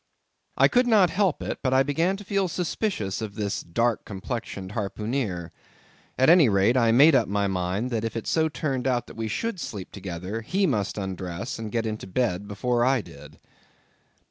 I 0.57 0.67
could 0.67 0.87
not 0.87 1.11
help 1.11 1.43
it, 1.43 1.59
but 1.61 1.75
I 1.75 1.83
began 1.83 2.17
to 2.17 2.23
feel 2.23 2.47
suspicious 2.47 3.21
of 3.21 3.35
this 3.35 3.61
"dark 3.61 4.03
complexioned" 4.03 4.71
harpooneer. 4.71 5.51
At 6.17 6.27
any 6.27 6.49
rate, 6.49 6.75
I 6.75 6.91
made 6.91 7.13
up 7.13 7.27
my 7.27 7.45
mind 7.45 7.91
that 7.91 8.03
if 8.03 8.15
it 8.17 8.25
so 8.25 8.49
turned 8.49 8.87
out 8.87 9.05
that 9.05 9.13
we 9.15 9.27
should 9.27 9.59
sleep 9.59 9.91
together, 9.91 10.41
he 10.41 10.65
must 10.65 10.97
undress 10.97 11.59
and 11.59 11.71
get 11.71 11.85
into 11.85 12.07
bed 12.07 12.47
before 12.47 12.83
I 12.83 13.01
did. 13.01 13.37